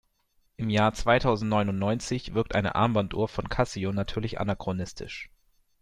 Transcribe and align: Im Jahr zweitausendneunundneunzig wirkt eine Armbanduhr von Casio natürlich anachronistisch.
Im 0.57 0.71
Jahr 0.71 0.93
zweitausendneunundneunzig 0.95 2.33
wirkt 2.33 2.55
eine 2.55 2.73
Armbanduhr 2.73 3.27
von 3.27 3.47
Casio 3.49 3.93
natürlich 3.93 4.39
anachronistisch. 4.39 5.29